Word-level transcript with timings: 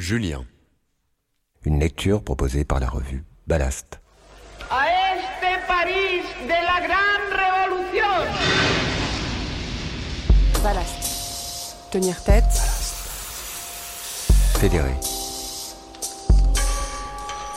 Julien. 0.00 0.46
Une 1.66 1.78
lecture 1.78 2.24
proposée 2.24 2.64
par 2.64 2.80
la 2.80 2.88
revue 2.88 3.22
Ballast. 3.46 4.00
A 4.70 4.86
este 5.14 5.66
París 5.68 6.24
de 6.42 6.48
la 6.48 6.80
gran 6.86 7.20
revolución. 7.30 8.26
Ballast. 10.62 11.76
Tenir 11.92 12.24
tête. 12.24 12.50
Fédéré. 14.58 14.94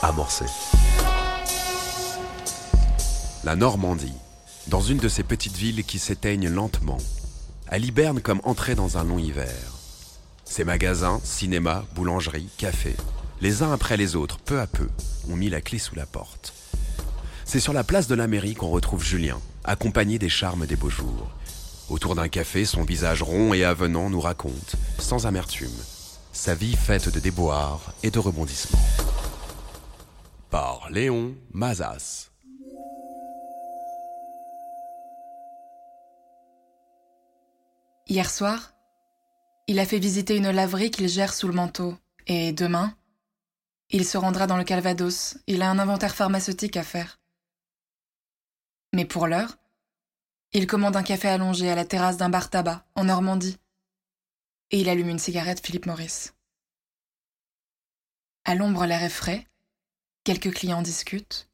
Amorcé. 0.02 0.44
La 3.42 3.56
Normandie, 3.56 4.12
dans 4.66 4.82
une 4.82 4.98
de 4.98 5.08
ces 5.08 5.22
petites 5.22 5.56
villes 5.56 5.82
qui 5.82 5.98
s'éteignent 5.98 6.50
lentement. 6.50 6.98
Elle 7.70 7.86
hiberne 7.86 8.20
comme 8.20 8.42
entrer 8.44 8.74
dans 8.74 8.98
un 8.98 9.04
long 9.04 9.18
hiver. 9.18 9.73
Ses 10.44 10.64
magasins, 10.64 11.20
cinémas, 11.24 11.84
boulangeries, 11.94 12.48
cafés, 12.58 12.96
les 13.40 13.62
uns 13.62 13.72
après 13.72 13.96
les 13.96 14.14
autres, 14.14 14.38
peu 14.38 14.60
à 14.60 14.66
peu, 14.66 14.88
ont 15.30 15.36
mis 15.36 15.50
la 15.50 15.60
clé 15.60 15.78
sous 15.78 15.94
la 15.94 16.06
porte. 16.06 16.52
C'est 17.44 17.60
sur 17.60 17.72
la 17.72 17.84
place 17.84 18.06
de 18.06 18.14
la 18.14 18.26
mairie 18.26 18.54
qu'on 18.54 18.68
retrouve 18.68 19.04
Julien, 19.04 19.40
accompagné 19.64 20.18
des 20.18 20.28
charmes 20.28 20.66
des 20.66 20.76
beaux 20.76 20.90
jours. 20.90 21.30
Autour 21.90 22.14
d'un 22.14 22.28
café, 22.28 22.64
son 22.64 22.84
visage 22.84 23.22
rond 23.22 23.52
et 23.52 23.64
avenant 23.64 24.08
nous 24.10 24.20
raconte, 24.20 24.76
sans 24.98 25.26
amertume, 25.26 25.68
sa 26.32 26.54
vie 26.54 26.76
faite 26.76 27.12
de 27.12 27.20
déboires 27.20 27.92
et 28.02 28.10
de 28.10 28.18
rebondissements. 28.18 28.80
Par 30.50 30.88
Léon 30.90 31.34
Mazas. 31.52 32.30
Hier 38.06 38.30
soir, 38.30 38.73
il 39.66 39.78
a 39.78 39.86
fait 39.86 39.98
visiter 39.98 40.36
une 40.36 40.50
laverie 40.50 40.90
qu'il 40.90 41.08
gère 41.08 41.32
sous 41.32 41.48
le 41.48 41.54
manteau. 41.54 41.96
Et 42.26 42.52
demain, 42.52 42.96
il 43.90 44.04
se 44.04 44.18
rendra 44.18 44.46
dans 44.46 44.56
le 44.56 44.64
Calvados. 44.64 45.38
Il 45.46 45.62
a 45.62 45.70
un 45.70 45.78
inventaire 45.78 46.14
pharmaceutique 46.14 46.76
à 46.76 46.82
faire. 46.82 47.20
Mais 48.92 49.04
pour 49.04 49.26
l'heure, 49.26 49.56
il 50.52 50.66
commande 50.66 50.96
un 50.96 51.02
café 51.02 51.28
allongé 51.28 51.70
à 51.70 51.74
la 51.74 51.84
terrasse 51.84 52.16
d'un 52.16 52.28
bar 52.28 52.50
tabac 52.50 52.86
en 52.94 53.04
Normandie. 53.04 53.58
Et 54.70 54.80
il 54.80 54.88
allume 54.88 55.08
une 55.08 55.18
cigarette 55.18 55.64
Philippe 55.64 55.86
Maurice. 55.86 56.34
À 58.44 58.54
l'ombre, 58.54 58.86
l'air 58.86 59.02
est 59.02 59.08
frais. 59.08 59.46
Quelques 60.22 60.54
clients 60.54 60.82
discutent. 60.82 61.48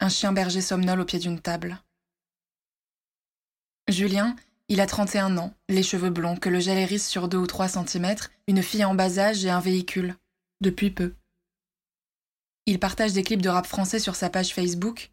Un 0.00 0.08
chien 0.08 0.32
berger 0.32 0.60
somnole 0.60 1.00
au 1.00 1.04
pied 1.04 1.18
d'une 1.18 1.40
table. 1.40 1.80
Julien, 3.88 4.34
il 4.68 4.80
a 4.80 4.86
31 4.86 5.36
ans, 5.36 5.54
les 5.68 5.82
cheveux 5.82 6.10
blonds, 6.10 6.36
que 6.36 6.48
le 6.48 6.58
gel 6.58 6.78
hérisse 6.78 7.06
sur 7.06 7.28
2 7.28 7.36
ou 7.36 7.46
3 7.46 7.68
centimètres, 7.68 8.30
une 8.46 8.62
fille 8.62 8.84
en 8.84 8.94
bas 8.94 9.18
âge 9.18 9.44
et 9.44 9.50
un 9.50 9.60
véhicule. 9.60 10.16
Depuis 10.60 10.90
peu. 10.90 11.14
Il 12.66 12.80
partage 12.80 13.12
des 13.12 13.22
clips 13.22 13.42
de 13.42 13.50
rap 13.50 13.66
français 13.66 13.98
sur 13.98 14.14
sa 14.14 14.30
page 14.30 14.54
Facebook. 14.54 15.10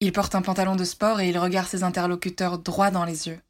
Il 0.00 0.12
porte 0.12 0.34
un 0.34 0.42
pantalon 0.42 0.76
de 0.76 0.84
sport 0.84 1.20
et 1.20 1.30
il 1.30 1.38
regarde 1.38 1.68
ses 1.68 1.82
interlocuteurs 1.82 2.58
droit 2.58 2.90
dans 2.90 3.04
les 3.04 3.28
yeux. 3.28 3.40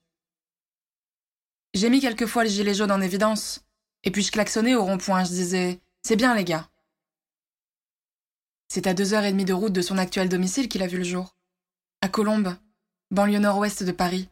J'ai 1.74 1.90
mis 1.90 2.00
quelquefois 2.00 2.44
le 2.44 2.50
gilet 2.50 2.74
jaune 2.74 2.92
en 2.92 3.00
évidence. 3.00 3.64
Et 4.04 4.10
puis 4.10 4.22
je 4.22 4.30
klaxonnais 4.30 4.74
au 4.74 4.84
rond-point, 4.84 5.24
je 5.24 5.30
disais 5.30 5.80
C'est 6.02 6.16
bien 6.16 6.34
les 6.34 6.44
gars. 6.44 6.68
C'est 8.68 8.86
à 8.86 8.94
deux 8.94 9.14
heures 9.14 9.24
et 9.24 9.32
demie 9.32 9.44
de 9.44 9.52
route 9.52 9.72
de 9.72 9.82
son 9.82 9.98
actuel 9.98 10.28
domicile 10.28 10.68
qu'il 10.68 10.82
a 10.82 10.86
vu 10.86 10.98
le 10.98 11.04
jour. 11.04 11.36
À 12.02 12.08
Colombes, 12.08 12.54
banlieue 13.10 13.40
nord-ouest 13.40 13.82
de 13.82 13.92
Paris. 13.92 14.28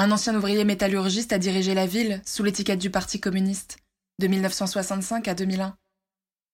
Un 0.00 0.12
ancien 0.12 0.34
ouvrier 0.34 0.64
métallurgiste 0.64 1.34
a 1.34 1.38
dirigé 1.38 1.74
la 1.74 1.84
ville 1.84 2.22
sous 2.24 2.42
l'étiquette 2.42 2.78
du 2.78 2.88
Parti 2.88 3.20
communiste, 3.20 3.76
de 4.18 4.28
1965 4.28 5.28
à 5.28 5.34
2001. 5.34 5.76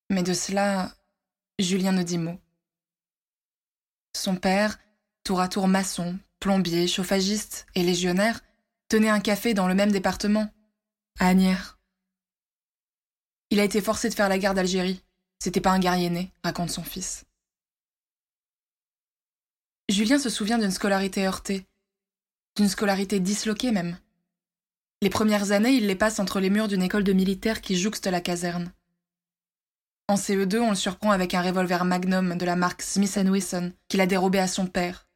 Mais 0.09 0.21
de 0.21 0.33
cela, 0.33 0.93
Julien 1.57 1.93
ne 1.93 2.03
dit 2.03 2.17
mot. 2.17 2.41
Son 4.13 4.35
père, 4.35 4.77
tour 5.23 5.39
à 5.39 5.47
tour 5.47 5.69
maçon, 5.69 6.19
plombier, 6.41 6.89
chauffagiste 6.89 7.67
et 7.73 7.83
légionnaire, 7.83 8.41
tenait 8.89 9.07
un 9.07 9.21
café 9.21 9.53
dans 9.53 9.69
le 9.69 9.75
même 9.75 9.93
département, 9.93 10.51
à 11.17 11.29
Agnières. 11.29 11.79
Il 13.49 13.61
a 13.61 13.63
été 13.63 13.79
forcé 13.79 14.09
de 14.09 14.13
faire 14.13 14.27
la 14.27 14.39
guerre 14.39 14.55
d'Algérie. 14.55 15.05
C'était 15.39 15.61
pas 15.61 15.71
un 15.71 15.79
guerrier 15.79 16.09
né, 16.09 16.33
raconte 16.43 16.69
son 16.69 16.83
fils. 16.83 17.23
Julien 19.87 20.19
se 20.19 20.29
souvient 20.29 20.57
d'une 20.57 20.69
scolarité 20.69 21.25
heurtée, 21.25 21.65
d'une 22.57 22.67
scolarité 22.67 23.19
disloquée 23.19 23.71
même. 23.71 23.97
Les 25.01 25.11
premières 25.11 25.51
années, 25.51 25.73
il 25.73 25.85
les 25.85 25.95
passe 25.95 26.19
entre 26.19 26.39
les 26.39 26.49
murs 26.49 26.67
d'une 26.67 26.81
école 26.81 27.03
de 27.03 27.13
militaires 27.13 27.61
qui 27.61 27.77
jouxte 27.77 28.07
la 28.07 28.19
caserne. 28.19 28.73
En 30.07 30.15
CE2, 30.15 30.59
on 30.59 30.71
le 30.71 30.75
surprend 30.75 31.11
avec 31.11 31.35
un 31.35 31.41
revolver 31.41 31.85
Magnum 31.85 32.35
de 32.35 32.45
la 32.45 32.55
marque 32.55 32.81
Smith 32.81 33.15
Wesson 33.15 33.73
qu'il 33.87 34.01
a 34.01 34.07
dérobé 34.07 34.39
à 34.39 34.47
son 34.47 34.65
père. 34.65 35.07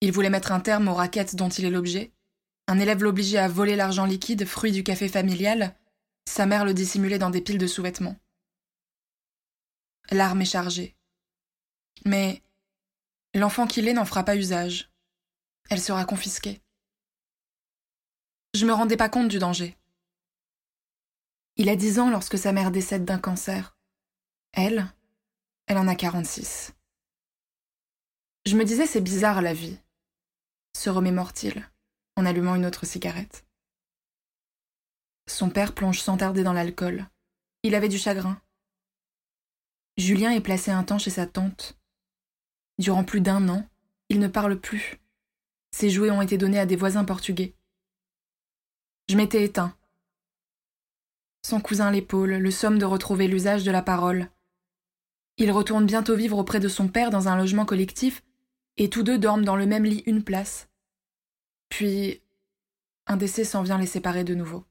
Il 0.00 0.10
voulait 0.10 0.30
mettre 0.30 0.50
un 0.50 0.60
terme 0.60 0.88
aux 0.88 0.94
raquettes 0.94 1.36
dont 1.36 1.50
il 1.50 1.66
est 1.66 1.70
l'objet. 1.70 2.12
Un 2.66 2.80
élève 2.80 3.02
l'obligeait 3.02 3.38
à 3.38 3.48
voler 3.48 3.76
l'argent 3.76 4.06
liquide, 4.06 4.44
fruit 4.44 4.72
du 4.72 4.82
café 4.82 5.08
familial. 5.08 5.76
Sa 6.26 6.46
mère 6.46 6.64
le 6.64 6.74
dissimulait 6.74 7.18
dans 7.18 7.30
des 7.30 7.42
piles 7.42 7.58
de 7.58 7.66
sous-vêtements. 7.66 8.16
L'arme 10.10 10.42
est 10.42 10.46
chargée. 10.46 10.96
Mais 12.04 12.42
l'enfant 13.34 13.66
qu'il 13.66 13.86
est 13.86 13.92
n'en 13.92 14.04
fera 14.04 14.24
pas 14.24 14.36
usage. 14.36 14.89
Elle 15.70 15.80
sera 15.80 16.04
confisquée. 16.04 16.60
Je 18.54 18.66
me 18.66 18.72
rendais 18.72 18.96
pas 18.96 19.08
compte 19.08 19.28
du 19.28 19.38
danger. 19.38 19.76
Il 21.56 21.68
a 21.68 21.76
dix 21.76 22.00
ans 22.00 22.10
lorsque 22.10 22.36
sa 22.36 22.52
mère 22.52 22.72
décède 22.72 23.04
d'un 23.04 23.20
cancer. 23.20 23.78
Elle, 24.52 24.92
elle 25.66 25.78
en 25.78 25.86
a 25.86 25.94
46. 25.94 26.74
Je 28.46 28.56
me 28.56 28.64
disais 28.64 28.86
c'est 28.86 29.00
bizarre 29.00 29.42
la 29.42 29.54
vie. 29.54 29.78
Se 30.76 30.90
remémore-t-il 30.90 31.70
en 32.16 32.26
allumant 32.26 32.56
une 32.56 32.66
autre 32.66 32.84
cigarette. 32.84 33.46
Son 35.28 35.50
père 35.50 35.72
plonge 35.72 36.00
sans 36.00 36.16
tarder 36.16 36.42
dans 36.42 36.52
l'alcool. 36.52 37.08
Il 37.62 37.76
avait 37.76 37.88
du 37.88 37.98
chagrin. 37.98 38.42
Julien 39.96 40.32
est 40.32 40.40
placé 40.40 40.72
un 40.72 40.82
temps 40.82 40.98
chez 40.98 41.10
sa 41.10 41.26
tante. 41.26 41.78
Durant 42.78 43.04
plus 43.04 43.20
d'un 43.20 43.48
an, 43.48 43.68
il 44.08 44.18
ne 44.18 44.26
parle 44.26 44.58
plus. 44.58 45.00
Ses 45.70 45.90
jouets 45.90 46.10
ont 46.10 46.22
été 46.22 46.38
donnés 46.38 46.58
à 46.58 46.66
des 46.66 46.76
voisins 46.76 47.04
portugais. 47.04 47.54
Je 49.08 49.16
m'étais 49.16 49.44
éteint. 49.44 49.74
Son 51.42 51.60
cousin 51.60 51.90
l'épaule, 51.90 52.34
le 52.34 52.50
somme 52.50 52.78
de 52.78 52.84
retrouver 52.84 53.26
l'usage 53.26 53.64
de 53.64 53.70
la 53.70 53.82
parole. 53.82 54.30
Il 55.38 55.50
retourne 55.50 55.86
bientôt 55.86 56.14
vivre 56.14 56.38
auprès 56.38 56.60
de 56.60 56.68
son 56.68 56.88
père 56.88 57.10
dans 57.10 57.28
un 57.28 57.36
logement 57.36 57.64
collectif, 57.64 58.22
et 58.76 58.90
tous 58.90 59.02
deux 59.02 59.18
dorment 59.18 59.44
dans 59.44 59.56
le 59.56 59.66
même 59.66 59.84
lit 59.84 60.02
une 60.06 60.22
place. 60.22 60.68
Puis, 61.70 62.20
un 63.06 63.16
décès 63.16 63.44
s'en 63.44 63.62
vient 63.62 63.78
les 63.78 63.86
séparer 63.86 64.24
de 64.24 64.34
nouveau. 64.34 64.64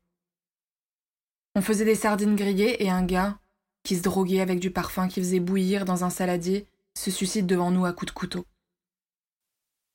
On 1.56 1.62
faisait 1.62 1.86
des 1.86 1.96
sardines 1.96 2.36
grillées 2.36 2.84
et 2.84 2.90
un 2.90 3.04
gars, 3.04 3.40
qui 3.84 3.96
se 3.96 4.04
droguait 4.04 4.42
avec 4.42 4.60
du 4.60 4.72
parfum 4.72 5.08
qui 5.08 5.20
faisait 5.20 5.40
bouillir 5.40 5.86
dans 5.86 6.04
un 6.04 6.10
saladier, 6.10 6.68
se 6.96 7.12
suicide 7.12 7.48
devant 7.48 7.72
nous 7.72 7.86
à 7.86 7.94
coups 7.94 8.14
de 8.14 8.18
couteau. 8.18 8.46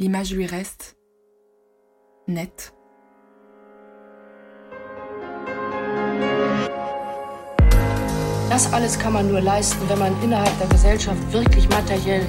L'image 0.00 0.34
lui 0.34 0.47
reste 0.47 0.97
nette. 2.27 2.72
Das 8.50 8.72
alles 8.72 8.99
kann 8.99 9.12
man 9.12 9.28
nur 9.28 9.41
leisten, 9.41 9.88
wenn 9.88 10.00
man 10.00 10.12
innerhalb 10.21 10.59
der 10.59 10.66
Gesellschaft 10.66 11.32
wirklich 11.32 11.69
materiell. 11.69 12.27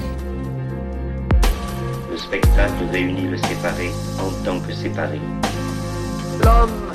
Le 2.08 2.16
spectacle 2.16 2.84
réunit 2.92 3.26
le 3.26 3.36
séparé 3.36 3.90
en 4.20 4.30
tant 4.44 4.60
que 4.60 4.72
séparé. 4.72 5.20
L'homme, 6.44 6.92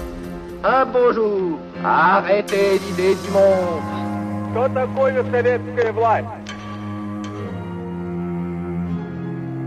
un 0.64 0.86
beau 0.86 1.12
jour, 1.12 1.60
a 1.84 2.20
arrêté 2.20 2.80
l'idée 2.80 3.16
du 3.16 3.30
monde. 3.32 4.02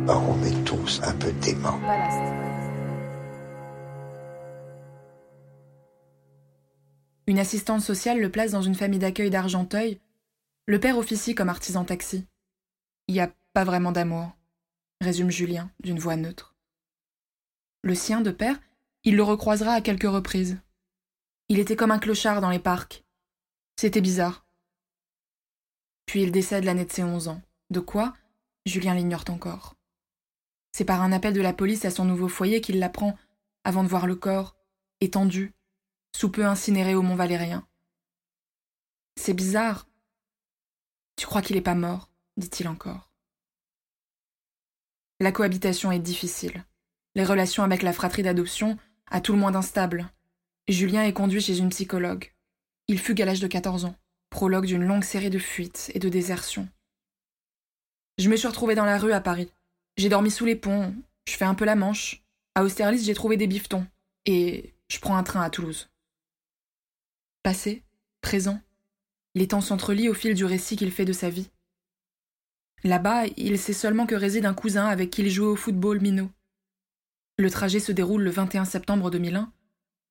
On 0.06 0.42
est 0.42 0.64
tous 0.64 1.00
un 1.02 1.14
peu 1.14 1.32
dément. 1.32 1.80
Une 7.26 7.38
assistante 7.38 7.80
sociale 7.80 8.20
le 8.20 8.30
place 8.30 8.50
dans 8.50 8.60
une 8.60 8.74
famille 8.74 8.98
d'accueil 8.98 9.30
d'Argenteuil. 9.30 10.00
Le 10.66 10.78
père 10.78 10.98
officie 10.98 11.34
comme 11.34 11.48
artisan 11.48 11.84
taxi. 11.84 12.26
Il 13.08 13.14
n'y 13.14 13.20
a 13.20 13.32
pas 13.54 13.64
vraiment 13.64 13.92
d'amour, 13.92 14.36
résume 15.00 15.30
Julien 15.30 15.70
d'une 15.80 15.98
voix 15.98 16.16
neutre. 16.16 16.54
Le 17.82 17.94
sien 17.94 18.20
de 18.20 18.30
père, 18.30 18.60
il 19.04 19.16
le 19.16 19.22
recroisera 19.22 19.72
à 19.72 19.80
quelques 19.80 20.02
reprises. 20.02 20.58
Il 21.48 21.58
était 21.58 21.76
comme 21.76 21.90
un 21.90 21.98
clochard 21.98 22.42
dans 22.42 22.50
les 22.50 22.58
parcs. 22.58 23.04
C'était 23.76 24.02
bizarre. 24.02 24.46
Puis 26.04 26.22
il 26.22 26.32
décède 26.32 26.64
l'année 26.64 26.84
de 26.84 26.92
ses 26.92 27.04
onze 27.04 27.28
ans. 27.28 27.40
De 27.70 27.80
quoi? 27.80 28.14
Julien 28.66 28.94
l'ignore 28.94 29.24
encore. 29.28 29.73
C'est 30.76 30.84
par 30.84 31.02
un 31.02 31.12
appel 31.12 31.32
de 31.32 31.40
la 31.40 31.52
police 31.52 31.84
à 31.84 31.90
son 31.92 32.04
nouveau 32.04 32.26
foyer 32.26 32.60
qu'il 32.60 32.80
l'apprend, 32.80 33.16
avant 33.62 33.84
de 33.84 33.88
voir 33.88 34.08
le 34.08 34.16
corps, 34.16 34.56
étendu, 35.00 35.54
sous 36.16 36.32
peu 36.32 36.44
incinéré 36.44 36.96
au 36.96 37.02
Mont 37.02 37.14
Valérien. 37.14 37.64
C'est 39.14 39.34
bizarre. 39.34 39.86
Tu 41.14 41.26
crois 41.26 41.42
qu'il 41.42 41.56
est 41.56 41.60
pas 41.60 41.76
mort 41.76 42.10
dit-il 42.36 42.66
encore. 42.66 43.12
La 45.20 45.30
cohabitation 45.30 45.92
est 45.92 46.00
difficile. 46.00 46.64
Les 47.14 47.22
relations 47.22 47.62
avec 47.62 47.82
la 47.82 47.92
fratrie 47.92 48.24
d'adoption, 48.24 48.76
à 49.06 49.20
tout 49.20 49.32
le 49.32 49.38
moins 49.38 49.54
instables. 49.54 50.10
Julien 50.66 51.04
est 51.04 51.12
conduit 51.12 51.40
chez 51.40 51.58
une 51.58 51.68
psychologue. 51.68 52.34
Il 52.88 52.98
fugue 52.98 53.22
à 53.22 53.26
l'âge 53.26 53.38
de 53.38 53.46
14 53.46 53.84
ans, 53.84 53.94
prologue 54.28 54.66
d'une 54.66 54.82
longue 54.82 55.04
série 55.04 55.30
de 55.30 55.38
fuites 55.38 55.92
et 55.94 56.00
de 56.00 56.08
désertions. 56.08 56.68
Je 58.18 58.28
me 58.28 58.34
suis 58.34 58.48
retrouvée 58.48 58.74
dans 58.74 58.84
la 58.84 58.98
rue 58.98 59.12
à 59.12 59.20
Paris. 59.20 59.52
J'ai 59.96 60.08
dormi 60.08 60.30
sous 60.30 60.44
les 60.44 60.56
ponts, 60.56 60.94
je 61.26 61.36
fais 61.36 61.44
un 61.44 61.54
peu 61.54 61.64
la 61.64 61.76
manche. 61.76 62.24
À 62.54 62.64
Austerlitz, 62.64 63.04
j'ai 63.04 63.14
trouvé 63.14 63.36
des 63.36 63.46
bifetons. 63.46 63.86
Et 64.26 64.74
je 64.88 64.98
prends 64.98 65.16
un 65.16 65.22
train 65.22 65.42
à 65.42 65.50
Toulouse. 65.50 65.88
Passé, 67.42 67.82
présent, 68.20 68.60
les 69.34 69.48
temps 69.48 69.60
s'entrelient 69.60 70.08
au 70.08 70.14
fil 70.14 70.34
du 70.34 70.44
récit 70.44 70.76
qu'il 70.76 70.90
fait 70.90 71.04
de 71.04 71.12
sa 71.12 71.30
vie. 71.30 71.50
Là-bas, 72.84 73.26
il 73.36 73.58
sait 73.58 73.72
seulement 73.72 74.06
que 74.06 74.14
réside 74.14 74.46
un 74.46 74.54
cousin 74.54 74.86
avec 74.86 75.10
qui 75.10 75.22
il 75.22 75.30
jouait 75.30 75.46
au 75.46 75.56
football 75.56 76.00
minot. 76.00 76.30
Le 77.38 77.50
trajet 77.50 77.80
se 77.80 77.92
déroule 77.92 78.22
le 78.22 78.30
21 78.30 78.64
septembre 78.64 79.10
2001, 79.10 79.52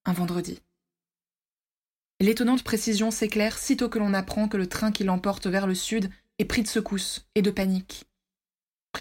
un 0.05 0.13
vendredi. 0.13 0.61
L'étonnante 2.19 2.63
précision 2.63 3.11
s'éclaire 3.11 3.57
sitôt 3.57 3.89
que 3.89 3.99
l'on 3.99 4.13
apprend 4.13 4.47
que 4.47 4.57
le 4.57 4.67
train 4.67 4.91
qui 4.91 5.03
l'emporte 5.03 5.47
vers 5.47 5.67
le 5.67 5.75
sud 5.75 6.09
est 6.39 6.45
pris 6.45 6.63
de 6.63 6.67
secousse 6.67 7.27
et 7.35 7.41
de 7.41 7.51
panique. 7.51 8.05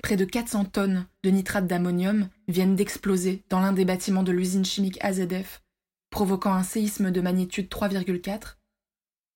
Près 0.01 0.17
de 0.17 0.25
400 0.25 0.65
tonnes 0.67 1.07
de 1.23 1.31
nitrate 1.31 1.67
d'ammonium 1.67 2.29
viennent 2.49 2.77
d'exploser 2.77 3.45
dans 3.51 3.61
l'un 3.61 3.73
des 3.73 3.85
bâtiments 3.85 4.23
de 4.23 4.33
l'usine 4.33 4.65
chimique 4.65 5.03
AZF, 5.05 5.63
provoquant 6.11 6.55
un 6.55 6.63
séisme 6.63 7.11
de 7.11 7.21
magnitude 7.21 7.69
3,4 7.69 8.57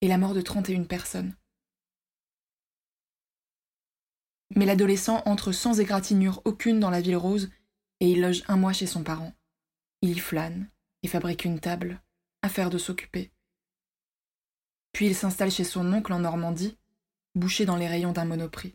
et 0.01 0.09
la 0.09 0.19
mort 0.19 0.35
de 0.35 0.41
31 0.41 0.85
personnes. 0.85 1.37
Mais 4.55 4.67
l'adolescent 4.67 5.23
entre 5.27 5.53
sans 5.53 5.81
égratignure 5.81 6.41
aucune 6.45 6.81
dans 6.81 6.91
la 6.91 7.01
ville 7.01 7.17
rose 7.17 7.51
et 8.01 8.11
il 8.11 8.21
loge 8.21 8.43
un 8.49 8.57
mois 8.57 8.73
chez 8.73 8.87
son 8.87 9.03
parent. 9.03 9.33
Il 10.03 10.11
y 10.11 10.19
flâne 10.19 10.69
et 11.03 11.09
fabrique 11.09 11.45
une 11.45 11.61
table, 11.61 12.01
affaire 12.43 12.71
de 12.71 12.79
s'occuper. 12.79 13.31
Puis 14.93 15.07
il 15.07 15.15
s'installe 15.15 15.51
chez 15.51 15.65
son 15.65 15.93
oncle 15.93 16.13
en 16.13 16.21
Normandie, 16.21 16.79
bouché 17.35 17.67
dans 17.67 17.77
les 17.77 17.89
rayons 17.89 18.13
d'un 18.13 18.25
monoprix. 18.25 18.75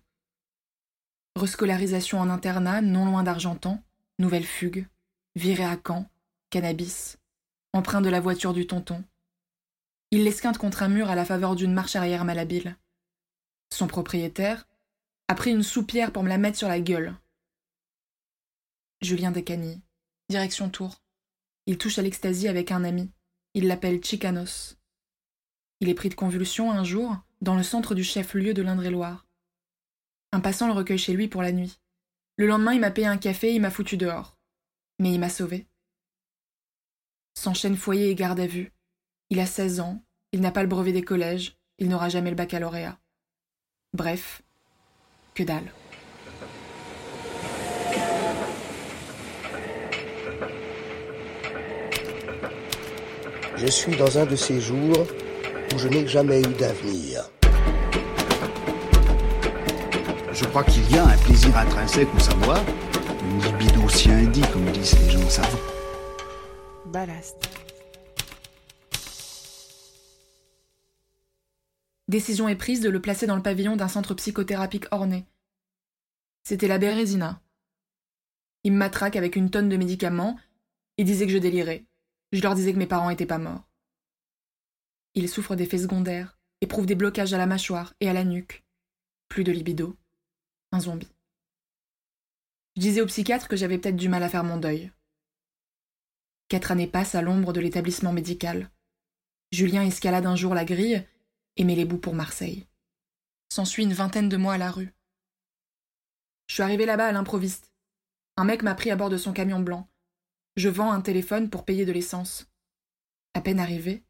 Rescolarisation 1.36 2.20
en 2.20 2.30
internat, 2.30 2.82
non 2.82 3.06
loin 3.06 3.24
d'Argentan, 3.24 3.82
nouvelle 4.20 4.46
fugue, 4.46 4.88
viré 5.36 5.64
à 5.64 5.78
Caen, 5.86 6.10
cannabis, 6.50 7.18
emprunt 7.74 8.02
de 8.02 8.10
la 8.10 8.20
voiture 8.20 8.54
du 8.54 8.68
tonton. 8.68 9.04
Il 10.12 10.24
l'esquinte 10.26 10.58
contre 10.58 10.84
un 10.84 10.90
mur 10.90 11.10
à 11.10 11.16
la 11.16 11.26
faveur 11.26 11.56
d'une 11.56 11.74
marche 11.74 11.96
arrière 11.96 12.26
malhabile. 12.26 12.76
Son 13.74 13.88
propriétaire, 13.88 14.68
a 15.30 15.36
pris 15.36 15.52
une 15.52 15.64
soupière 15.64 16.12
pour 16.12 16.24
me 16.24 16.28
la 16.28 16.38
mettre 16.38 16.58
sur 16.58 16.68
la 16.68 16.82
gueule. 16.82 17.16
Julien 19.00 19.32
Descagny, 19.32 19.82
direction 20.30 20.70
Tours. 20.70 21.02
Il 21.68 21.78
touche 21.78 21.98
à 21.98 22.02
l'extasie 22.02 22.50
avec 22.50 22.72
un 22.72 22.84
ami. 22.84 23.10
Il 23.54 23.68
l'appelle 23.68 24.04
Chicanos. 24.04 24.76
Il 25.80 25.88
est 25.88 25.94
pris 25.94 26.10
de 26.10 26.16
convulsions 26.16 26.70
un 26.70 26.84
jour 26.84 27.16
dans 27.40 27.56
le 27.56 27.64
centre 27.64 27.96
du 27.96 28.04
chef-lieu 28.04 28.54
de 28.54 28.62
l'Indre-et-Loire. 28.62 29.26
Un 30.34 30.40
passant 30.40 30.68
le 30.68 30.74
recueille 30.74 30.98
chez 30.98 31.14
lui 31.14 31.28
pour 31.28 31.42
la 31.42 31.52
nuit. 31.52 31.80
Le 32.38 32.48
lendemain, 32.48 32.74
il 32.74 32.80
m'a 32.80 32.92
payé 32.92 33.08
un 33.08 33.18
café 33.18 33.50
et 33.50 33.56
il 33.56 33.62
m'a 33.62 33.70
foutu 33.70 33.98
dehors. 33.98 34.38
Mais 35.00 35.12
il 35.12 35.20
m'a 35.20 35.30
sauvé. 35.30 35.68
S'enchaîne 37.38 37.76
foyer 37.76 38.10
et 38.10 38.16
garde 38.16 38.40
à 38.40 38.48
vue. 38.48 38.72
Il 39.30 39.40
a 39.40 39.46
16 39.46 39.82
ans, 39.82 40.02
il 40.32 40.40
n'a 40.40 40.52
pas 40.52 40.62
le 40.62 40.70
brevet 40.70 40.94
des 40.94 41.02
collèges, 41.02 41.58
il 41.80 41.90
n'aura 41.90 42.10
jamais 42.10 42.30
le 42.30 42.36
baccalauréat. 42.36 42.98
Bref, 43.94 44.42
que 45.34 45.44
dalle. 45.44 45.72
Je 53.58 53.68
suis 53.68 53.96
dans 53.96 54.18
un 54.18 54.26
de 54.26 54.36
ces 54.36 54.62
jours 54.62 55.08
où 55.74 55.78
je 55.78 55.88
n'ai 55.88 56.08
jamais 56.08 56.40
eu 56.40 56.54
d'avenir. 56.54 57.30
Je 60.42 60.48
crois 60.48 60.64
qu'il 60.64 60.92
y 60.92 60.98
a 60.98 61.06
un 61.06 61.18
plaisir 61.20 61.56
intrinsèque 61.56 62.12
au 62.16 62.20
savoir, 62.20 62.60
une 63.24 63.44
libido 63.44 63.88
si 63.88 64.10
indie, 64.10 64.42
comme 64.52 64.66
disent 64.72 64.98
les 65.00 65.12
gens 65.12 65.30
savants. 65.30 65.60
Ballast. 66.88 67.38
Décision 72.08 72.50
est 72.50 72.56
prise 72.56 72.82
de 72.82 72.90
le 72.90 73.00
placer 73.00 73.28
dans 73.28 73.36
le 73.36 73.44
pavillon 73.44 73.76
d'un 73.76 73.88
centre 73.88 74.16
psychothérapique 74.16 74.88
orné. 74.90 75.28
C'était 76.44 76.68
la 76.68 76.80
Bérésina. 76.80 77.40
Il 78.64 78.74
me 78.74 78.78
matraque 78.80 79.18
avec 79.18 79.36
une 79.36 79.52
tonne 79.52 79.70
de 79.70 79.78
médicaments 79.78 80.40
et 80.98 81.04
disait 81.04 81.28
que 81.28 81.34
je 81.34 81.38
délirais. 81.38 81.86
Je 82.32 82.42
leur 82.42 82.56
disais 82.56 82.74
que 82.74 82.80
mes 82.80 82.88
parents 82.88 83.12
étaient 83.12 83.28
pas 83.28 83.38
morts. 83.38 83.70
Il 85.14 85.30
souffre 85.30 85.56
d'effets 85.56 85.78
secondaires, 85.78 86.40
éprouve 86.62 86.88
des 86.88 86.96
blocages 86.96 87.34
à 87.36 87.38
la 87.38 87.46
mâchoire 87.46 87.94
et 88.00 88.10
à 88.10 88.14
la 88.14 88.24
nuque. 88.24 88.64
Plus 89.30 89.44
de 89.44 89.52
libido. 89.52 90.01
Un 90.72 90.80
zombie. 90.80 91.12
Je 92.78 92.82
disais 92.82 93.02
au 93.02 93.06
psychiatre 93.06 93.48
que 93.48 93.58
j'avais 93.58 93.78
peut-être 93.78 93.98
du 93.98 94.08
mal 94.08 94.24
à 94.24 94.30
faire 94.30 94.44
mon 94.44 94.58
deuil. 94.58 94.92
Quatre 96.48 96.72
années 96.72 96.88
passent 96.88 97.16
à 97.16 97.22
l'ombre 97.22 97.52
de 97.52 97.60
l'établissement 97.60 98.14
médical. 98.14 98.72
Julien 99.52 99.84
escalade 99.84 100.26
un 100.26 100.36
jour 100.36 100.54
la 100.54 100.64
grille 100.64 101.06
et 101.58 101.64
met 101.66 101.76
les 101.76 101.86
bouts 101.86 101.98
pour 101.98 102.16
Marseille. 102.16 102.68
S'ensuit 103.50 103.84
une 103.84 103.94
vingtaine 103.94 104.30
de 104.30 104.38
mois 104.38 104.54
à 104.54 104.58
la 104.58 104.72
rue. 104.72 104.94
Je 106.48 106.54
suis 106.54 106.64
arrivé 106.64 106.86
là-bas 106.86 107.08
à 107.08 107.12
l'improviste. 107.12 107.74
Un 108.38 108.46
mec 108.46 108.64
m'a 108.64 108.76
pris 108.76 108.92
à 108.92 108.96
bord 108.96 109.10
de 109.10 109.18
son 109.18 109.34
camion 109.34 109.60
blanc. 109.60 109.90
Je 110.56 110.70
vends 110.70 110.92
un 110.92 111.02
téléphone 111.02 111.50
pour 111.50 111.66
payer 111.66 111.86
de 111.86 111.92
l'essence. 111.92 112.50
À 113.34 113.42
peine 113.42 113.60
arrivés, 113.60 114.04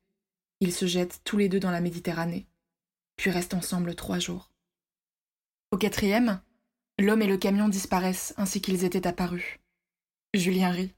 ils 0.59 0.73
se 0.73 0.85
jettent 0.85 1.21
tous 1.23 1.37
les 1.37 1.49
deux 1.49 1.59
dans 1.59 1.71
la 1.71 1.81
Méditerranée, 1.81 2.47
puis 3.15 3.31
restent 3.31 3.55
ensemble 3.55 3.95
trois 3.95 4.19
jours. 4.19 4.51
Au 5.71 5.77
quatrième, 5.77 6.41
l'homme 7.01 7.21
et 7.21 7.27
le 7.27 7.37
camion 7.37 7.69
disparaissent 7.69 8.33
ainsi 8.37 8.61
qu'ils 8.61 8.83
étaient 8.83 9.07
apparus. 9.07 9.59
Julien 10.33 10.71
rit. 10.71 10.93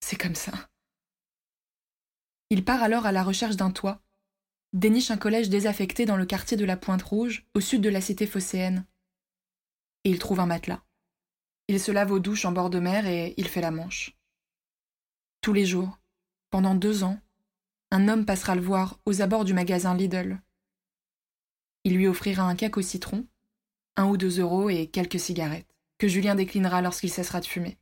C'est 0.00 0.16
comme 0.16 0.34
ça. 0.34 0.52
Il 2.50 2.64
part 2.64 2.82
alors 2.82 3.06
à 3.06 3.12
la 3.12 3.22
recherche 3.22 3.56
d'un 3.56 3.70
toit 3.70 4.02
déniche 4.72 5.10
un 5.10 5.16
collège 5.16 5.50
désaffecté 5.50 6.06
dans 6.06 6.16
le 6.16 6.26
quartier 6.26 6.56
de 6.56 6.64
la 6.64 6.76
Pointe 6.76 7.02
Rouge, 7.02 7.46
au 7.54 7.60
sud 7.60 7.82
de 7.82 7.88
la 7.88 8.00
cité 8.00 8.26
phocéenne. 8.26 8.86
Et 10.04 10.10
il 10.10 10.18
trouve 10.18 10.40
un 10.40 10.46
matelas. 10.46 10.82
Il 11.68 11.78
se 11.78 11.92
lave 11.92 12.12
aux 12.12 12.18
douches 12.18 12.44
en 12.44 12.52
bord 12.52 12.70
de 12.70 12.80
mer 12.80 13.06
et 13.06 13.34
il 13.36 13.48
fait 13.48 13.60
la 13.60 13.70
manche. 13.70 14.16
Tous 15.40 15.52
les 15.52 15.66
jours, 15.66 15.98
pendant 16.50 16.74
deux 16.74 17.04
ans, 17.04 17.20
un 17.90 18.08
homme 18.08 18.24
passera 18.24 18.54
le 18.54 18.62
voir 18.62 18.98
aux 19.06 19.22
abords 19.22 19.44
du 19.44 19.54
magasin 19.54 19.94
Lidl. 19.94 20.40
Il 21.84 21.94
lui 21.94 22.06
offrira 22.06 22.44
un 22.44 22.54
cac 22.54 22.76
au 22.76 22.82
citron, 22.82 23.26
un 23.96 24.06
ou 24.06 24.16
deux 24.16 24.40
euros 24.40 24.70
et 24.70 24.86
quelques 24.86 25.20
cigarettes, 25.20 25.66
que 25.98 26.08
Julien 26.08 26.34
déclinera 26.34 26.82
lorsqu'il 26.82 27.10
cessera 27.10 27.40
de 27.40 27.46
fumer. 27.46 27.78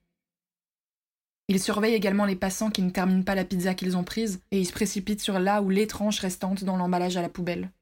Il 1.48 1.60
surveille 1.60 1.94
également 1.94 2.26
les 2.26 2.36
passants 2.36 2.70
qui 2.70 2.80
ne 2.80 2.90
terminent 2.90 3.24
pas 3.24 3.34
la 3.34 3.44
pizza 3.44 3.74
qu'ils 3.74 3.96
ont 3.96 4.04
prise 4.04 4.40
et 4.52 4.60
ils 4.60 4.66
se 4.66 4.72
précipitent 4.72 5.20
sur 5.20 5.40
là 5.40 5.62
ou 5.62 5.68
les 5.68 5.88
tranches 5.88 6.20
restantes 6.20 6.62
dans 6.62 6.76
l'emballage 6.76 7.16
à 7.16 7.22
la 7.22 7.28
poubelle. 7.28 7.72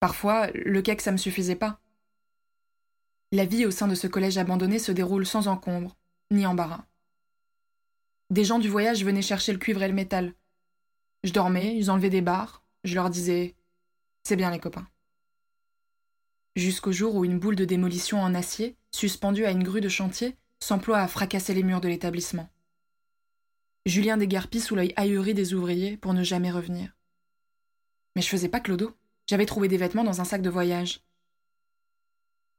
Parfois, 0.00 0.48
le 0.52 0.82
cake, 0.82 1.00
ça 1.00 1.12
me 1.12 1.16
suffisait 1.16 1.56
pas. 1.56 1.80
La 3.30 3.46
vie 3.46 3.64
au 3.64 3.70
sein 3.70 3.88
de 3.88 3.94
ce 3.94 4.06
collège 4.06 4.36
abandonné 4.36 4.78
se 4.78 4.92
déroule 4.92 5.24
sans 5.24 5.48
encombre, 5.48 5.96
ni 6.30 6.44
embarras. 6.44 6.84
Des 8.28 8.44
gens 8.44 8.58
du 8.58 8.68
voyage 8.68 9.02
venaient 9.02 9.22
chercher 9.22 9.52
le 9.52 9.58
cuivre 9.58 9.82
et 9.82 9.88
le 9.88 9.94
métal. 9.94 10.34
Je 11.24 11.32
dormais, 11.32 11.74
ils 11.74 11.90
enlevaient 11.90 12.10
des 12.10 12.20
barres, 12.20 12.62
je 12.84 12.94
leur 12.94 13.08
disais 13.08 13.54
C'est 14.24 14.36
bien 14.36 14.50
les 14.50 14.58
copains. 14.58 14.86
Jusqu'au 16.54 16.92
jour 16.92 17.14
où 17.14 17.24
une 17.24 17.38
boule 17.38 17.56
de 17.56 17.64
démolition 17.64 18.20
en 18.20 18.34
acier, 18.34 18.76
suspendue 18.90 19.46
à 19.46 19.50
une 19.50 19.62
grue 19.62 19.80
de 19.80 19.88
chantier, 19.88 20.36
s'emploie 20.60 20.98
à 20.98 21.08
fracasser 21.08 21.54
les 21.54 21.62
murs 21.62 21.80
de 21.80 21.88
l'établissement. 21.88 22.48
Julien 23.86 24.16
déguerpit 24.16 24.60
sous 24.60 24.76
l'œil 24.76 24.92
ahuri 24.96 25.34
des 25.34 25.54
ouvriers 25.54 25.96
pour 25.96 26.14
ne 26.14 26.22
jamais 26.22 26.50
revenir. 26.50 26.96
Mais 28.14 28.22
je 28.22 28.28
faisais 28.28 28.48
pas 28.48 28.60
clodo. 28.60 28.94
J'avais 29.26 29.46
trouvé 29.46 29.68
des 29.68 29.76
vêtements 29.76 30.04
dans 30.04 30.20
un 30.20 30.24
sac 30.24 30.42
de 30.42 30.50
voyage. 30.50 31.00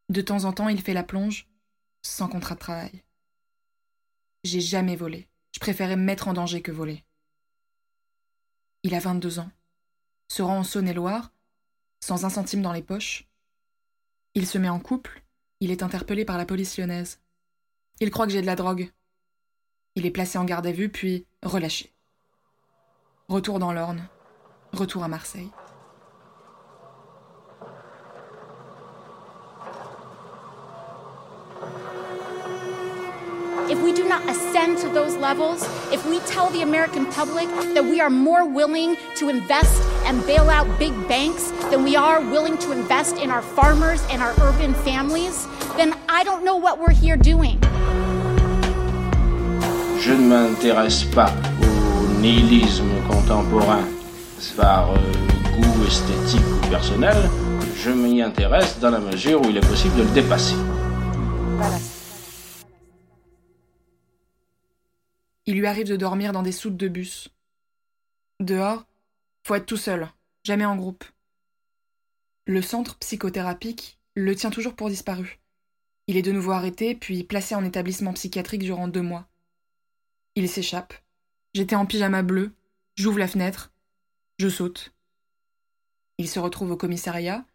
De 0.10 0.22
temps 0.22 0.44
en 0.46 0.54
temps, 0.54 0.70
il 0.70 0.82
fait 0.82 0.94
la 0.94 1.04
plonge, 1.04 1.48
sans 2.02 2.28
contrat 2.28 2.56
de 2.56 2.60
travail. 2.60 3.04
J'ai 4.44 4.60
jamais 4.60 4.96
volé. 4.96 5.28
Je 5.54 5.60
préférais 5.60 5.96
me 5.96 6.04
mettre 6.04 6.28
en 6.28 6.34
danger 6.34 6.62
que 6.62 6.72
voler. 6.72 7.04
Il 8.82 8.96
a 8.96 9.00
22 9.00 9.40
ans, 9.40 9.52
se 10.28 10.42
rend 10.42 10.60
en 10.60 10.64
Saône-et-Loire, 10.64 11.32
sans 12.02 12.26
un 12.26 12.30
centime 12.30 12.62
dans 12.62 12.74
les 12.74 12.82
poches. 12.82 13.30
Il 14.36 14.48
se 14.48 14.58
met 14.58 14.70
en 14.70 14.80
couple, 14.80 15.22
il 15.60 15.72
est 15.72 15.84
interpellé 15.84 16.26
par 16.26 16.38
la 16.38 16.46
police 16.46 16.78
lyonnaise. 16.78 17.20
Il 18.00 18.10
croit 18.10 18.26
que 18.26 18.32
j'ai 18.32 18.42
de 18.42 18.48
la 18.48 18.56
drogue. 18.56 18.92
Il 19.96 20.06
est 20.06 20.12
placé 20.12 20.38
en 20.38 20.46
garde 20.46 20.66
à 20.66 20.72
vue, 20.72 20.90
puis 20.90 21.26
relâché. 21.44 21.94
Retour 23.28 23.60
dans 23.60 23.72
l'Orne, 23.72 24.08
retour 24.72 25.04
à 25.04 25.08
Marseille. 25.08 25.50
if 33.74 33.82
we 33.82 33.92
do 33.92 34.08
not 34.08 34.22
ascend 34.30 34.78
to 34.78 34.90
those 34.90 35.16
levels, 35.18 35.64
if 35.92 36.06
we 36.06 36.20
tell 36.32 36.50
the 36.52 36.62
American 36.62 37.06
public 37.08 37.48
that 37.74 37.84
we 37.84 38.00
are 38.00 38.10
more 38.10 38.46
willing 38.48 38.96
to 39.16 39.30
invest 39.30 39.82
and 40.06 40.26
bail 40.26 40.50
out 40.50 40.68
big 40.78 40.94
banks 41.08 41.52
than 41.70 41.84
we 41.84 41.96
are 41.96 42.22
willing 42.22 42.58
to 42.60 42.72
invest 42.72 43.18
in 43.18 43.30
our 43.32 43.42
farmers 43.42 44.02
and 44.12 44.22
our 44.22 44.34
urban 44.42 44.74
families, 44.74 45.48
then 45.78 45.94
I 46.08 46.24
don't 46.24 46.44
know 46.44 46.58
what 46.58 46.80
we're 46.80 46.94
here 46.94 47.18
doing. 47.18 47.60
Je 50.00 50.12
ne 50.12 50.28
m'intéresse 50.28 51.06
pas 51.06 51.32
au 51.62 52.22
nihilisme 52.22 52.92
contemporain 53.08 53.86
par 54.58 54.92
euh, 54.92 54.98
goût 55.56 55.86
esthétique 55.88 56.46
ou 56.58 56.70
personnel. 56.70 57.16
Je 57.78 57.90
m'y 57.92 58.22
intéresse 58.22 58.80
dans 58.80 58.92
la 58.92 59.00
mesure 59.00 59.42
où 59.42 59.50
il 59.50 59.58
est 59.58 59.68
possible 59.68 59.96
de 59.96 60.04
le 60.04 60.10
dépasser. 60.10 60.56
Il 65.46 65.56
lui 65.56 65.68
arrive 65.68 65.88
de 65.88 65.96
dormir 65.96 66.32
dans 66.32 66.42
des 66.42 66.52
soutes 66.52 66.78
de 66.78 66.88
bus. 66.88 67.30
Dehors, 68.40 68.86
faut 69.44 69.56
être 69.56 69.66
tout 69.66 69.78
seul, 69.78 70.10
jamais 70.44 70.66
en 70.66 70.76
groupe. 70.76 71.04
Le 72.46 72.62
centre 72.62 72.98
psychothérapique 72.98 74.00
le 74.16 74.36
tient 74.36 74.50
toujours 74.50 74.76
pour 74.76 74.90
disparu. 74.90 75.40
Il 76.08 76.18
est 76.18 76.22
de 76.22 76.32
nouveau 76.32 76.52
arrêté, 76.52 76.96
puis 76.96 77.24
placé 77.24 77.56
en 77.56 77.64
établissement 77.64 78.14
psychiatrique 78.14 78.64
durant 78.64 78.88
deux 78.88 79.02
mois. 79.02 79.28
Il 80.36 80.50
s'échappe. 80.50 80.94
J'étais 81.54 81.76
en 81.76 81.86
pyjama 81.86 82.24
bleu, 82.24 82.54
j'ouvre 82.96 83.20
la 83.20 83.28
fenêtre, 83.28 83.72
je 84.40 84.50
saute. 84.50 84.94
Il 86.18 86.28
se 86.28 86.40
retrouve 86.40 86.72
au 86.72 86.78
commissariat, 86.78 87.46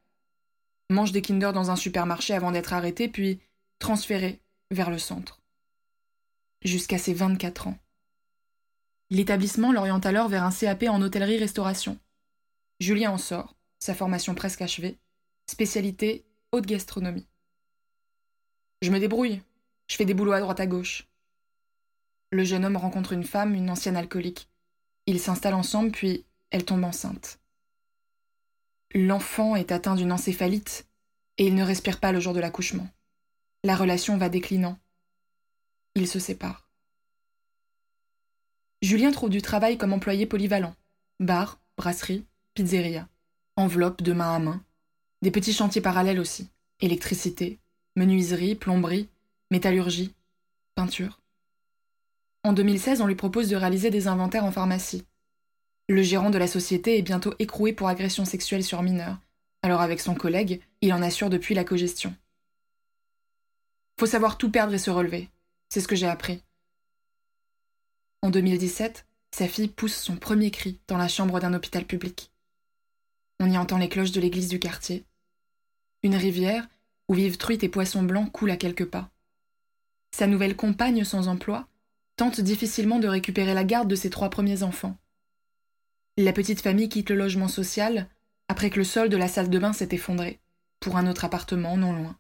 mange 0.90 1.12
des 1.12 1.23
Kinder 1.23 1.52
dans 1.52 1.71
un 1.71 1.76
supermarché 1.76 2.35
avant 2.35 2.52
d'être 2.52 2.73
arrêté, 2.73 3.09
puis 3.09 3.40
transféré 3.78 4.40
vers 4.71 4.90
le 4.90 4.99
centre. 4.99 5.40
Jusqu'à 6.62 6.99
ses 6.99 7.14
24 7.14 7.68
ans. 7.68 7.78
L'établissement 9.11 9.73
l'oriente 9.73 10.05
alors 10.05 10.29
vers 10.29 10.45
un 10.45 10.50
CAP 10.50 10.85
en 10.85 11.00
hôtellerie-restauration. 11.00 11.99
Julien 12.79 13.11
en 13.11 13.19
sort, 13.19 13.57
sa 13.79 13.95
formation 13.95 14.35
presque 14.35 14.62
achevée, 14.62 14.99
spécialité 15.47 16.27
haute 16.53 16.67
gastronomie. 16.67 17.27
Je 18.83 18.91
me 18.91 19.00
débrouille, 19.00 19.43
je 19.88 19.97
fais 19.97 20.05
des 20.05 20.15
boulots 20.15 20.33
à 20.33 20.41
droite 20.41 20.61
à 20.61 20.67
gauche. 20.67 21.09
Le 22.31 22.45
jeune 22.45 22.65
homme 22.65 22.77
rencontre 22.77 23.15
une 23.15 23.25
femme, 23.25 23.55
une 23.55 23.71
ancienne 23.71 23.97
alcoolique. 23.97 24.50
Ils 25.07 25.21
s'installent 25.21 25.55
ensemble, 25.55 25.91
puis 25.91 26.27
elle 26.50 26.67
tombe 26.67 26.85
enceinte. 26.85 27.41
L'enfant 28.95 29.57
est 29.57 29.73
atteint 29.73 29.97
d'une 29.97 30.12
encéphalite 30.12 30.87
et 31.38 31.47
il 31.47 31.55
ne 31.55 31.65
respire 31.65 32.00
pas 32.00 32.12
le 32.12 32.21
jour 32.21 32.35
de 32.35 32.41
l'accouchement. 32.41 32.88
La 33.65 33.75
relation 33.75 34.19
va 34.19 34.29
déclinant. 34.29 34.79
Ils 35.95 36.09
se 36.09 36.19
séparent. 36.19 36.68
Julien 38.80 39.11
trouve 39.11 39.30
du 39.30 39.42
travail 39.42 39.76
comme 39.76 39.92
employé 39.92 40.25
polyvalent. 40.26 40.75
Bar, 41.18 41.58
brasserie, 41.76 42.25
pizzeria. 42.54 43.08
Enveloppe 43.56 44.02
de 44.02 44.12
main 44.12 44.35
à 44.35 44.38
main. 44.38 44.62
Des 45.20 45.32
petits 45.32 45.52
chantiers 45.52 45.80
parallèles 45.80 46.20
aussi. 46.20 46.49
Électricité, 46.80 47.58
menuiserie, 47.97 48.54
plomberie, 48.54 49.08
métallurgie, 49.50 50.14
peinture. 50.76 51.20
En 52.44 52.52
2016, 52.52 53.00
on 53.00 53.06
lui 53.06 53.16
propose 53.16 53.49
de 53.49 53.56
réaliser 53.56 53.90
des 53.90 54.06
inventaires 54.06 54.44
en 54.44 54.52
pharmacie. 54.52 55.04
Le 55.88 56.02
gérant 56.02 56.30
de 56.30 56.38
la 56.38 56.47
société 56.47 56.99
est 56.99 57.02
bientôt 57.02 57.35
écroué 57.40 57.73
pour 57.73 57.88
agression 57.88 58.25
sexuelle 58.25 58.62
sur 58.62 58.82
mineurs, 58.82 59.18
alors 59.62 59.80
avec 59.80 60.00
son 60.00 60.14
collègue, 60.14 60.61
il 60.82 60.92
en 60.92 61.02
assure 61.02 61.30
depuis 61.30 61.54
la 61.54 61.64
cogestion. 61.64 62.14
Faut 63.99 64.06
savoir 64.06 64.38
tout 64.38 64.50
perdre 64.50 64.75
et 64.75 64.78
se 64.78 64.90
relever. 64.90 65.28
C'est 65.68 65.80
ce 65.80 65.88
que 65.88 65.97
j'ai 65.97 66.06
appris. 66.06 66.42
En 68.23 68.31
2017, 68.31 69.07
sa 69.31 69.47
fille 69.47 69.69
pousse 69.69 69.95
son 69.95 70.17
premier 70.17 70.51
cri 70.51 70.81
dans 70.89 70.97
la 70.97 71.09
chambre 71.09 71.39
d'un 71.39 71.55
hôpital 71.55 71.85
public. 71.85 72.33
On 73.39 73.49
y 73.49 73.57
entend 73.57 73.79
les 73.79 73.89
cloches 73.89 74.11
de 74.11 74.21
l'église 74.21 74.49
du 74.49 74.59
quartier. 74.59 75.05
Une 76.03 76.17
rivière, 76.17 76.67
où 77.09 77.15
vivent 77.15 77.37
truites 77.37 77.63
et 77.63 77.69
poissons 77.69 78.03
blancs, 78.03 78.33
coule 78.33 78.51
à 78.51 78.57
quelques 78.57 78.87
pas. 78.87 79.11
Sa 80.11 80.27
nouvelle 80.27 80.57
compagne 80.57 81.05
sans 81.05 81.29
emploi 81.29 81.69
tente 82.17 82.41
difficilement 82.41 82.99
de 82.99 83.07
récupérer 83.07 83.55
la 83.55 83.63
garde 83.63 83.89
de 83.89 83.95
ses 83.95 84.11
trois 84.11 84.31
premiers 84.31 84.65
enfants. 84.65 84.97
La 86.17 86.33
petite 86.33 86.61
famille 86.61 86.89
quitte 86.89 87.11
le 87.11 87.17
logement 87.17 87.47
social 87.47 88.09
après 88.49 88.71
que 88.71 88.79
le 88.79 88.85
sol 88.85 89.09
de 89.09 89.17
la 89.17 89.29
salle 89.29 89.51
de 89.51 89.59
bain 89.59 89.73
s'est 89.73 89.91
effondré, 89.93 90.41
pour 90.81 90.97
un 90.97 91.07
autre 91.07 91.25
appartement 91.25 91.77
non 91.77 91.93
loin. 91.93 92.17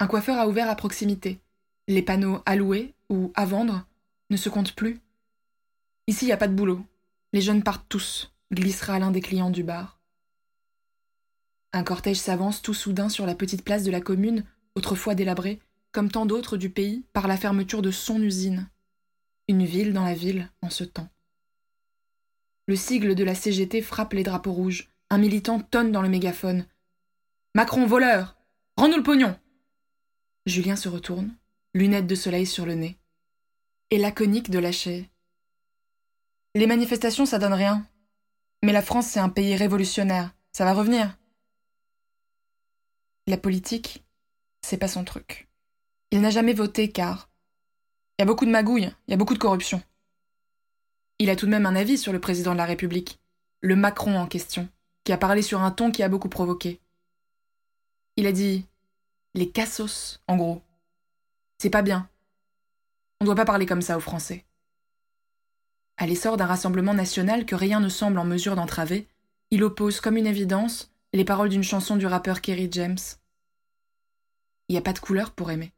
Un 0.00 0.08
coiffeur 0.08 0.38
a 0.38 0.48
ouvert 0.48 0.68
à 0.68 0.74
proximité. 0.74 1.38
Les 1.86 2.02
panneaux 2.02 2.42
à 2.46 2.56
louer 2.56 2.94
ou 3.10 3.30
à 3.36 3.44
vendre 3.44 3.86
ne 4.34 4.38
se 4.38 4.48
comptent 4.48 4.74
plus. 4.74 5.00
Ici, 6.08 6.24
il 6.24 6.28
n'y 6.28 6.32
a 6.32 6.36
pas 6.36 6.48
de 6.48 6.54
boulot. 6.54 6.84
Les 7.32 7.40
jeunes 7.40 7.62
partent 7.62 7.88
tous, 7.88 8.32
glissera 8.52 8.98
l'un 8.98 9.12
des 9.12 9.20
clients 9.20 9.50
du 9.50 9.62
bar. 9.62 10.00
Un 11.72 11.84
cortège 11.84 12.18
s'avance 12.18 12.60
tout 12.60 12.74
soudain 12.74 13.08
sur 13.08 13.26
la 13.26 13.36
petite 13.36 13.64
place 13.64 13.84
de 13.84 13.92
la 13.92 14.00
commune, 14.00 14.44
autrefois 14.74 15.14
délabrée, 15.14 15.60
comme 15.92 16.10
tant 16.10 16.26
d'autres 16.26 16.56
du 16.56 16.68
pays, 16.68 17.04
par 17.12 17.28
la 17.28 17.36
fermeture 17.36 17.80
de 17.80 17.92
son 17.92 18.20
usine. 18.20 18.68
Une 19.46 19.64
ville 19.64 19.92
dans 19.92 20.04
la 20.04 20.14
ville 20.14 20.50
en 20.62 20.70
ce 20.70 20.82
temps. 20.82 21.08
Le 22.66 22.76
sigle 22.76 23.14
de 23.14 23.24
la 23.24 23.34
CGT 23.34 23.82
frappe 23.82 24.14
les 24.14 24.24
drapeaux 24.24 24.52
rouges. 24.52 24.90
Un 25.10 25.18
militant 25.18 25.60
tonne 25.60 25.92
dans 25.92 26.02
le 26.02 26.08
mégaphone. 26.08 26.66
Macron 27.54 27.86
voleur 27.86 28.36
Rends-nous 28.76 28.96
le 28.96 29.02
pognon 29.04 29.38
Julien 30.46 30.74
se 30.74 30.88
retourne, 30.88 31.36
lunettes 31.72 32.08
de 32.08 32.14
soleil 32.16 32.46
sur 32.46 32.66
le 32.66 32.74
nez. 32.74 32.98
Et 33.94 33.98
laconique 33.98 34.50
de 34.50 34.58
lâcher. 34.58 35.08
Les 36.56 36.66
manifestations, 36.66 37.26
ça 37.26 37.38
donne 37.38 37.52
rien. 37.52 37.86
Mais 38.64 38.72
la 38.72 38.82
France, 38.82 39.06
c'est 39.06 39.20
un 39.20 39.28
pays 39.28 39.54
révolutionnaire. 39.54 40.34
Ça 40.50 40.64
va 40.64 40.72
revenir. 40.72 41.16
La 43.28 43.36
politique, 43.36 44.02
c'est 44.62 44.78
pas 44.78 44.88
son 44.88 45.04
truc. 45.04 45.48
Il 46.10 46.22
n'a 46.22 46.30
jamais 46.30 46.54
voté 46.54 46.90
car. 46.90 47.30
Il 48.18 48.22
y 48.22 48.24
a 48.24 48.26
beaucoup 48.26 48.46
de 48.46 48.50
magouilles, 48.50 48.92
il 49.06 49.12
y 49.12 49.14
a 49.14 49.16
beaucoup 49.16 49.34
de 49.34 49.38
corruption. 49.38 49.80
Il 51.20 51.30
a 51.30 51.36
tout 51.36 51.46
de 51.46 51.52
même 51.52 51.64
un 51.64 51.76
avis 51.76 51.96
sur 51.96 52.12
le 52.12 52.20
président 52.20 52.50
de 52.50 52.58
la 52.58 52.64
République, 52.64 53.20
le 53.60 53.76
Macron 53.76 54.18
en 54.18 54.26
question, 54.26 54.68
qui 55.04 55.12
a 55.12 55.18
parlé 55.18 55.40
sur 55.40 55.60
un 55.60 55.70
ton 55.70 55.92
qui 55.92 56.02
a 56.02 56.08
beaucoup 56.08 56.28
provoqué. 56.28 56.80
Il 58.16 58.26
a 58.26 58.32
dit 58.32 58.66
les 59.34 59.52
cassos, 59.52 60.20
en 60.26 60.36
gros. 60.36 60.62
C'est 61.58 61.70
pas 61.70 61.82
bien. 61.82 62.10
On 63.20 63.24
ne 63.24 63.26
doit 63.26 63.36
pas 63.36 63.44
parler 63.44 63.66
comme 63.66 63.82
ça 63.82 63.96
aux 63.96 64.00
Français. 64.00 64.44
À 65.96 66.06
l'essor 66.06 66.36
d'un 66.36 66.46
rassemblement 66.46 66.94
national 66.94 67.46
que 67.46 67.54
rien 67.54 67.80
ne 67.80 67.88
semble 67.88 68.18
en 68.18 68.24
mesure 68.24 68.56
d'entraver, 68.56 69.06
il 69.50 69.62
oppose 69.62 70.00
comme 70.00 70.16
une 70.16 70.26
évidence 70.26 70.90
les 71.12 71.24
paroles 71.24 71.48
d'une 71.48 71.62
chanson 71.62 71.96
du 71.96 72.06
rappeur 72.06 72.40
Kerry 72.40 72.68
James. 72.72 72.98
Il 74.68 74.72
n'y 74.72 74.78
a 74.78 74.82
pas 74.82 74.92
de 74.92 74.98
couleur 74.98 75.30
pour 75.30 75.52
aimer. 75.52 75.72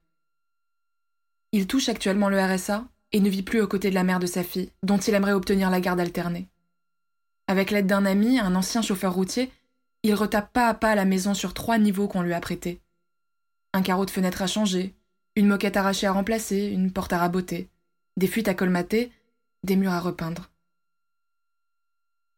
Il 1.53 1.67
touche 1.67 1.91
actuellement 1.91 2.31
le 2.31 2.41
RSA 2.41 2.87
et 3.13 3.21
ne 3.21 3.29
vit 3.29 3.43
plus 3.43 3.61
aux 3.61 3.69
côtés 3.69 3.91
de 3.91 3.95
la 3.95 4.05
mère 4.05 4.19
de 4.19 4.27
sa 4.27 4.43
fille, 4.43 4.73
dont 4.83 4.99
il 4.99 5.15
aimerait 5.15 5.33
obtenir 5.33 5.71
la 5.71 5.81
garde 5.81 6.01
alternée. 6.01 6.49
Avec 7.49 7.71
l'aide 7.71 7.87
d'un 7.87 8.07
ami, 8.07 8.39
un 8.39 8.55
ancien 8.55 8.83
chauffeur 8.83 9.13
routier, 9.15 9.53
il 10.03 10.15
retape 10.15 10.53
pas 10.53 10.69
à 10.69 10.75
pas 10.75 10.95
la 10.95 11.05
maison 11.05 11.35
sur 11.35 11.55
trois 11.55 11.79
niveaux 11.79 12.09
qu'on 12.09 12.23
lui 12.23 12.35
a 12.35 12.41
prêtés. 12.41 12.81
Un 13.73 13.83
carreau 13.83 14.07
de 14.07 14.11
fenêtre 14.11 14.43
à 14.43 14.47
changer, 14.47 14.95
une 15.37 15.47
moquette 15.47 15.77
arrachée 15.77 16.07
à 16.07 16.13
remplacer, 16.13 16.67
une 16.67 16.91
porte 16.91 17.13
à 17.13 17.19
raboter, 17.19 17.69
des 18.17 18.27
fuites 18.27 18.49
à 18.49 18.55
colmater, 18.55 19.13
des 19.63 19.77
murs 19.77 19.93
à 19.93 20.01
repeindre. 20.01 20.51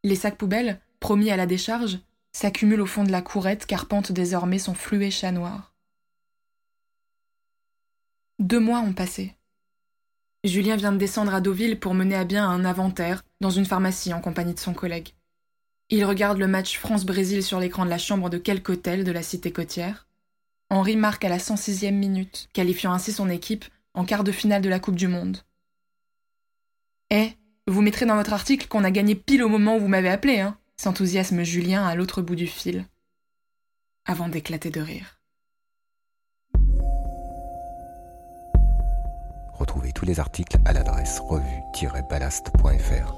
Les 0.03 0.17
sacs 0.17 0.37
poubelles, 0.37 0.81
promis 1.01 1.31
à 1.31 1.37
la 1.37 1.47
décharge, 1.47 2.01
s'accumulent 2.33 2.81
au 2.81 2.87
fond 2.87 3.05
de 3.05 3.13
la 3.13 3.23
courette 3.23 3.67
qu'arpente 3.67 4.13
désormais 4.13 4.59
son 4.59 4.75
fluet 4.75 5.11
chat 5.11 5.33
noir. 5.33 5.73
Deux 8.39 8.61
mois 8.61 8.81
ont 8.81 8.93
passé. 8.93 9.35
Julien 10.45 10.77
vient 10.77 10.93
de 10.93 10.99
descendre 10.99 11.35
à 11.35 11.41
Deauville 11.41 11.81
pour 11.81 11.95
mener 11.95 12.15
à 12.15 12.25
bien 12.25 12.49
un 12.49 12.65
inventaire 12.65 13.25
dans 13.41 13.51
une 13.51 13.67
pharmacie 13.67 14.15
en 14.15 14.21
compagnie 14.21 14.55
de 14.55 14.61
son 14.61 14.75
collègue. 14.75 15.15
Il 15.91 16.05
regarde 16.05 16.39
le 16.39 16.47
match 16.47 16.79
France-Brésil 16.79 17.43
sur 17.43 17.59
l'écran 17.61 17.85
de 17.85 17.91
la 17.91 17.99
chambre 17.99 18.31
de 18.31 18.39
quelque 18.39 18.73
hôtel 18.73 19.05
de 19.05 19.13
la 19.13 19.23
cité 19.23 19.53
côtière. 19.53 20.08
Henri 20.71 20.97
marque 20.97 21.25
à 21.25 21.29
la 21.29 21.39
106e 21.39 21.93
minute, 21.93 22.49
qualifiant 22.53 22.93
ainsi 22.93 23.13
son 23.13 23.29
équipe 23.31 23.65
en 23.95 24.05
quart 24.05 24.25
de 24.25 24.33
finale 24.33 24.63
de 24.63 24.69
la 24.69 24.81
Coupe 24.81 24.97
du 24.97 25.09
Monde. 25.09 25.39
Eh, 27.11 27.33
vous 27.67 27.81
mettrez 27.81 28.05
dans 28.07 28.17
votre 28.17 28.35
article 28.35 28.69
qu'on 28.69 28.85
a 28.85 28.91
gagné 28.91 29.15
pile 29.15 29.43
au 29.43 29.49
moment 29.49 29.77
où 29.77 29.81
vous 29.81 29.89
m'avez 29.89 30.11
appelé, 30.11 30.41
hein 30.41 30.59
s'enthousiasme 30.77 31.43
Julien 31.43 31.85
à 31.85 31.95
l'autre 31.95 32.23
bout 32.23 32.37
du 32.37 32.47
fil, 32.47 32.87
avant 34.05 34.29
d'éclater 34.29 34.71
de 34.71 34.81
rire. 34.81 35.21
Retrouvez 39.55 39.93
tous 39.93 40.05
les 40.05 40.21
articles 40.21 40.59
à 40.65 40.73
l'adresse 40.73 41.19
revue-ballast.fr. 41.19 43.15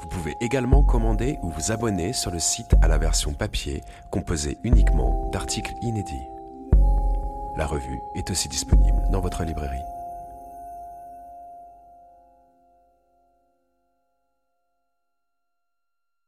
Vous 0.00 0.08
pouvez 0.08 0.34
également 0.40 0.82
commander 0.82 1.36
ou 1.42 1.50
vous 1.50 1.70
abonner 1.70 2.14
sur 2.14 2.30
le 2.30 2.38
site 2.38 2.74
à 2.80 2.88
la 2.88 2.96
version 2.96 3.34
papier 3.34 3.82
composée 4.10 4.56
uniquement 4.64 5.28
d'articles 5.32 5.74
inédits. 5.82 6.35
La 7.56 7.66
revue 7.66 8.02
est 8.14 8.30
aussi 8.30 8.50
disponible 8.50 9.08
dans 9.10 9.20
votre 9.20 9.42
librairie. 9.42 9.95